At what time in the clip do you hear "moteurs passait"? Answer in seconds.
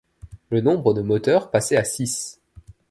1.03-1.77